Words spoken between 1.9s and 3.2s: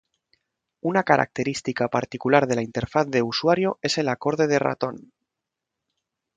particular de la interfaz